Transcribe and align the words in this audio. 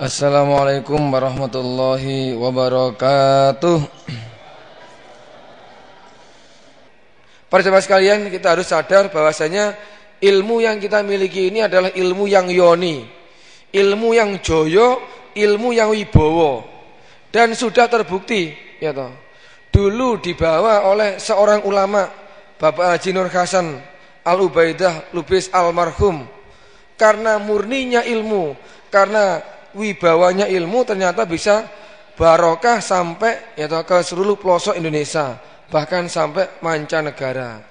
Assalamualaikum 0.00 1.12
warahmatullahi 1.12 2.32
wabarakatuh 2.32 3.84
Para 7.52 7.60
jemaah 7.60 7.84
sekalian 7.84 8.32
kita 8.32 8.56
harus 8.56 8.72
sadar 8.72 9.12
bahwasanya 9.12 9.76
ilmu 10.24 10.64
yang 10.64 10.80
kita 10.80 11.04
miliki 11.04 11.52
ini 11.52 11.68
adalah 11.68 11.92
ilmu 11.92 12.24
yang 12.24 12.48
yoni 12.48 13.04
Ilmu 13.76 14.16
yang 14.16 14.40
joyo, 14.40 15.04
ilmu 15.36 15.76
yang 15.76 15.92
wibowo 15.92 16.64
Dan 17.28 17.52
sudah 17.52 17.84
terbukti 17.84 18.56
ya 18.80 18.96
toh. 18.96 19.12
Dulu 19.68 20.16
dibawa 20.16 20.88
oleh 20.88 21.20
seorang 21.20 21.60
ulama 21.68 22.08
Bapak 22.56 22.96
Haji 22.96 23.12
Nur 23.12 23.28
Hasan 23.28 23.76
Al-Ubaidah 24.24 25.12
Lubis 25.12 25.52
Almarhum 25.52 26.24
Karena 26.96 27.36
murninya 27.36 28.00
ilmu 28.00 28.56
Karena 28.88 29.59
wibawanya 29.74 30.50
ilmu 30.50 30.82
ternyata 30.86 31.26
bisa 31.26 31.68
barokah 32.20 32.84
sampai 32.84 33.56
ya 33.56 33.66
ke 33.66 33.96
seluruh 34.04 34.36
pelosok 34.36 34.76
Indonesia, 34.76 35.40
bahkan 35.72 36.04
sampai 36.10 36.60
mancanegara. 36.60 37.64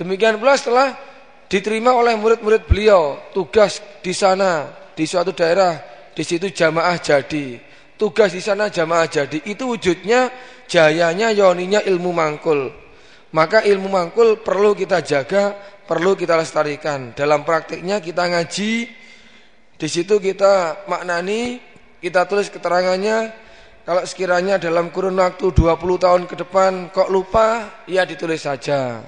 Demikian 0.00 0.40
pula 0.40 0.56
setelah 0.56 0.96
diterima 1.48 1.92
oleh 1.92 2.16
murid-murid 2.16 2.64
beliau 2.68 3.20
tugas 3.32 3.80
di 4.00 4.12
sana 4.12 4.68
di 4.96 5.04
suatu 5.04 5.32
daerah 5.32 5.76
di 6.12 6.24
situ 6.24 6.48
jamaah 6.48 6.96
jadi. 7.00 7.60
Tugas 7.96 8.36
di 8.36 8.44
sana 8.44 8.68
jamaah 8.68 9.08
jadi 9.08 9.40
itu 9.48 9.64
wujudnya 9.72 10.28
jayanya 10.68 11.32
yoninya 11.32 11.80
ilmu 11.80 12.12
mangkul. 12.12 12.68
Maka 13.32 13.64
ilmu 13.64 13.88
mangkul 13.88 14.40
perlu 14.40 14.76
kita 14.76 15.00
jaga 15.00 15.56
perlu 15.88 16.12
kita 16.16 16.36
lestarikan. 16.36 17.16
Dalam 17.16 17.44
praktiknya 17.44 18.00
kita 18.00 18.28
ngaji 18.28 18.72
di 19.76 19.88
situ 19.92 20.16
kita 20.16 20.88
maknani, 20.88 21.60
kita 22.00 22.24
tulis 22.24 22.48
keterangannya. 22.48 23.44
Kalau 23.86 24.02
sekiranya 24.02 24.58
dalam 24.58 24.90
kurun 24.90 25.20
waktu 25.20 25.52
20 25.52 26.00
tahun 26.00 26.22
ke 26.26 26.34
depan 26.42 26.90
kok 26.90 27.12
lupa, 27.12 27.78
ya 27.86 28.02
ditulis 28.08 28.42
saja. 28.42 29.04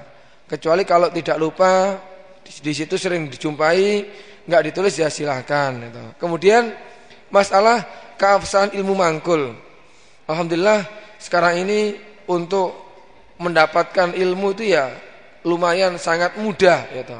Kecuali 0.46 0.86
kalau 0.86 1.11
tidak 1.11 1.34
lupa, 1.41 1.98
di, 2.44 2.72
situ 2.72 2.94
sering 2.94 3.27
dijumpai, 3.33 4.06
nggak 4.46 4.62
ditulis 4.70 4.94
ya 4.94 5.11
silahkan. 5.11 5.72
Gitu. 5.77 6.05
Kemudian 6.20 6.72
masalah 7.33 7.83
keabsahan 8.20 8.77
ilmu 8.77 8.94
mangkul. 8.94 9.56
Alhamdulillah 10.28 10.84
sekarang 11.16 11.64
ini 11.64 11.96
untuk 12.28 12.77
mendapatkan 13.41 14.14
ilmu 14.14 14.52
itu 14.52 14.78
ya 14.78 14.92
lumayan 15.42 15.96
sangat 15.96 16.36
mudah. 16.39 16.86
Gitu. 16.92 17.19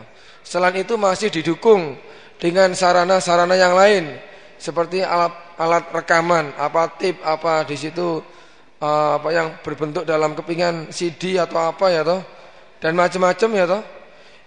Selain 0.49 0.81
itu 0.81 0.97
masih 0.97 1.29
didukung 1.29 1.93
dengan 2.41 2.73
sarana-sarana 2.73 3.53
yang 3.53 3.77
lain 3.77 4.17
seperti 4.57 5.05
alat 5.05 5.37
alat 5.61 5.93
rekaman, 5.93 6.57
apa 6.57 6.89
tip, 6.97 7.21
apa 7.21 7.69
di 7.69 7.77
situ 7.77 8.25
uh, 8.81 9.21
apa 9.21 9.29
yang 9.29 9.61
berbentuk 9.61 10.09
dalam 10.09 10.33
kepingan 10.33 10.89
CD 10.89 11.37
atau 11.37 11.69
apa 11.69 11.93
ya 11.93 12.01
toh 12.01 12.25
dan 12.81 12.97
macam-macam 12.97 13.51
ya 13.53 13.65
toh. 13.69 13.83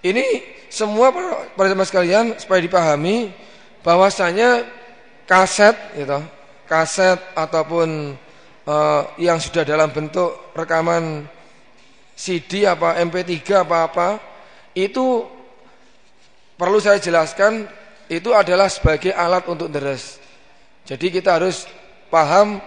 Ini 0.01 0.25
semua 0.73 1.13
para 1.53 1.69
jemaah 1.69 1.85
sekalian 1.85 2.33
supaya 2.41 2.65
dipahami 2.65 3.29
bahwasanya 3.85 4.65
kaset 5.29 5.77
ya 5.93 6.17
toh, 6.17 6.23
kaset 6.65 7.21
ataupun 7.37 8.17
uh, 8.65 9.01
yang 9.21 9.37
sudah 9.37 9.61
dalam 9.61 9.93
bentuk 9.93 10.49
rekaman 10.57 11.29
CD 12.17 12.65
apa 12.65 12.97
MP3 13.05 13.37
apa 13.53 13.77
apa 13.85 14.07
itu 14.73 15.37
perlu 16.61 16.77
saya 16.77 17.01
jelaskan 17.01 17.65
itu 18.05 18.29
adalah 18.37 18.69
sebagai 18.69 19.09
alat 19.09 19.49
untuk 19.49 19.73
deres. 19.73 20.21
Jadi 20.85 21.09
kita 21.09 21.41
harus 21.41 21.65
paham 22.13 22.61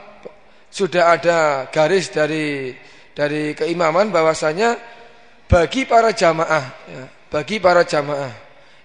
sudah 0.66 1.14
ada 1.14 1.70
garis 1.70 2.10
dari 2.10 2.74
dari 3.14 3.54
keimaman 3.54 4.10
bahwasanya 4.10 4.74
bagi 5.46 5.86
para 5.86 6.10
jamaah 6.10 6.64
ya, 6.90 7.04
bagi 7.30 7.62
para 7.62 7.86
jamaah 7.86 8.34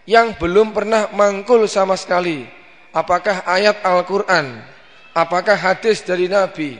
yang 0.05 0.37
belum 0.37 0.69
pernah 0.69 1.09
mangkul 1.17 1.65
sama 1.65 1.97
sekali 1.97 2.45
apakah 2.93 3.41
ayat 3.49 3.81
Al-Qur'an 3.81 4.61
apakah 5.17 5.57
hadis 5.57 6.05
dari 6.05 6.29
Nabi 6.29 6.77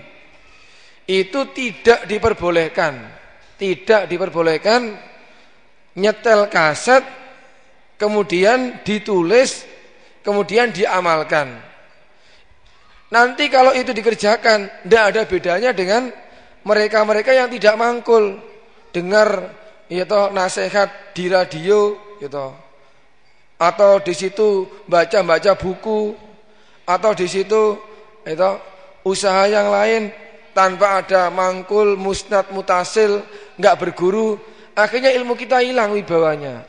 itu 1.10 1.40
tidak 1.58 2.06
diperbolehkan 2.06 3.02
tidak 3.58 4.06
diperbolehkan 4.06 4.94
nyetel 5.98 6.46
kaset 6.54 7.19
kemudian 8.00 8.82
ditulis 8.88 9.68
kemudian 10.24 10.72
diamalkan. 10.72 11.60
Nanti 13.10 13.50
kalau 13.50 13.74
itu 13.74 13.90
dikerjakan, 13.90 14.70
tidak 14.86 15.04
ada 15.14 15.22
bedanya 15.26 15.72
dengan 15.74 16.14
mereka-mereka 16.62 17.34
yang 17.34 17.50
tidak 17.50 17.74
mangkul, 17.74 18.38
dengar 18.94 19.50
ya 19.90 20.06
toh 20.06 20.30
nasihat 20.30 21.18
di 21.18 21.26
radio, 21.26 21.98
ya 22.22 22.30
toh. 22.30 22.54
Atau 23.58 24.00
di 24.06 24.14
situ 24.14 24.70
baca-baca 24.86 25.58
buku, 25.58 26.14
atau 26.86 27.12
di 27.18 27.26
situ 27.26 27.82
ya 28.22 28.38
toh, 28.38 28.62
usaha 29.02 29.50
yang 29.50 29.74
lain 29.74 30.14
tanpa 30.54 31.02
ada 31.02 31.34
mangkul, 31.34 31.98
musnad, 31.98 32.54
mutasil, 32.54 33.26
nggak 33.58 33.78
berguru, 33.82 34.38
akhirnya 34.78 35.10
ilmu 35.18 35.34
kita 35.34 35.66
hilang 35.66 35.98
wibawanya. 35.98 36.62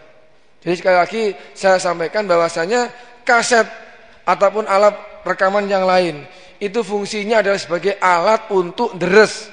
Jadi 0.60 0.74
sekali 0.76 0.96
lagi 0.96 1.22
saya 1.56 1.80
sampaikan 1.80 2.28
bahwasanya 2.28 2.92
kaset 3.24 3.64
ataupun 4.28 4.68
alat 4.68 5.24
rekaman 5.24 5.64
yang 5.64 5.88
lain 5.88 6.24
itu 6.60 6.84
fungsinya 6.84 7.40
adalah 7.40 7.56
sebagai 7.56 7.96
alat 7.96 8.52
untuk 8.52 8.92
deres. 9.00 9.48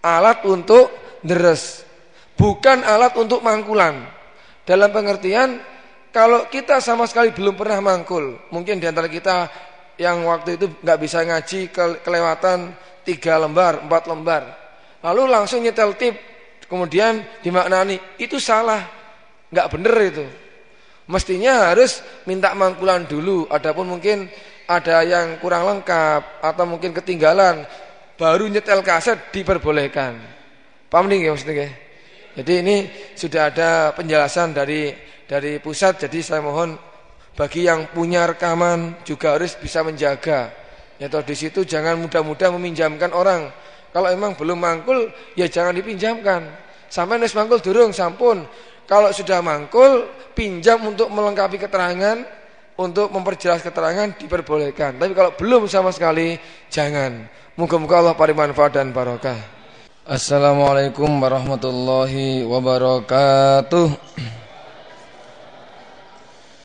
Alat 0.00 0.40
untuk 0.48 0.88
deres. 1.20 1.84
Bukan 2.34 2.80
alat 2.80 3.12
untuk 3.20 3.44
mangkulan. 3.44 4.08
Dalam 4.64 4.88
pengertian 4.88 5.60
kalau 6.08 6.48
kita 6.48 6.80
sama 6.80 7.04
sekali 7.04 7.36
belum 7.36 7.52
pernah 7.52 7.84
mangkul 7.84 8.48
mungkin 8.48 8.80
di 8.80 8.88
antara 8.88 9.12
kita 9.12 9.52
yang 10.00 10.24
waktu 10.24 10.56
itu 10.56 10.72
nggak 10.80 10.98
bisa 10.98 11.20
ngaji 11.20 11.60
ke, 11.68 12.00
kelewatan 12.00 12.72
tiga 13.04 13.36
lembar 13.36 13.84
empat 13.84 14.08
lembar. 14.08 14.42
Lalu 15.04 15.28
langsung 15.28 15.60
nyetel 15.60 15.92
tip 16.00 16.16
kemudian 16.64 17.20
dimaknani. 17.44 18.00
Itu 18.16 18.40
salah 18.40 19.03
nggak 19.54 19.70
bener 19.70 19.94
itu 20.02 20.26
Mestinya 21.04 21.72
harus 21.72 22.00
minta 22.24 22.56
mangkulan 22.56 23.04
dulu. 23.04 23.44
Adapun 23.52 23.92
mungkin 23.92 24.24
ada 24.64 25.04
yang 25.04 25.36
kurang 25.36 25.68
lengkap 25.68 26.40
atau 26.40 26.64
mungkin 26.64 26.96
ketinggalan, 26.96 27.68
baru 28.16 28.48
nyetel 28.48 28.80
kaset 28.80 29.20
diperbolehkan. 29.28 30.16
Paham 30.88 31.12
nih 31.12 31.28
ya 31.28 31.30
maksudnya? 31.36 31.68
Jadi 32.34 32.52
ini 32.64 32.76
sudah 33.12 33.52
ada 33.52 33.92
penjelasan 33.92 34.56
dari 34.56 34.96
dari 35.28 35.60
pusat. 35.60 36.08
Jadi 36.08 36.24
saya 36.24 36.40
mohon 36.40 36.72
bagi 37.36 37.68
yang 37.68 37.92
punya 37.92 38.24
rekaman 38.24 39.04
juga 39.04 39.36
harus 39.36 39.52
bisa 39.60 39.84
menjaga. 39.84 40.56
Ya 40.96 41.12
toh 41.12 41.20
di 41.20 41.36
situ 41.36 41.68
jangan 41.68 42.00
mudah-mudah 42.00 42.48
meminjamkan 42.56 43.12
orang. 43.12 43.52
Kalau 43.92 44.08
emang 44.08 44.32
belum 44.40 44.56
mangkul 44.56 45.12
ya 45.36 45.52
jangan 45.52 45.76
dipinjamkan. 45.76 46.48
Sampai 46.88 47.20
nes 47.20 47.36
mangkul 47.36 47.60
durung 47.60 47.92
sampun 47.92 48.46
kalau 48.84 49.10
sudah 49.10 49.40
mangkul, 49.40 50.08
pinjam 50.36 50.80
untuk 50.84 51.08
melengkapi 51.08 51.56
keterangan, 51.56 52.20
untuk 52.76 53.08
memperjelas 53.08 53.62
keterangan 53.62 54.12
diperbolehkan. 54.18 54.98
Tapi 54.98 55.12
kalau 55.14 55.32
belum 55.34 55.70
sama 55.70 55.94
sekali, 55.94 56.36
jangan. 56.68 57.24
Moga-moga 57.54 58.02
Allah 58.02 58.14
paling 58.18 58.34
manfaat 58.34 58.74
dan 58.74 58.90
barokah. 58.90 59.38
Assalamualaikum 60.04 61.08
warahmatullahi 61.16 62.44
wabarakatuh. 62.44 63.88